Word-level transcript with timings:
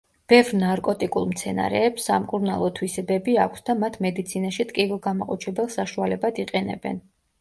ბევრ 0.31 0.53
ნარკოტიკულ 0.59 1.25
მცენარეებს 1.33 2.07
სამკურნალო 2.09 2.69
თვისებები 2.79 3.37
აქვს 3.45 3.67
და 3.69 3.75
მათ 3.83 3.99
მედიცინაში 4.07 4.67
ტკივილგამაყუჩებელ 4.73 5.71
საშუალებად 5.79 6.43
იყენებენ. 6.47 6.99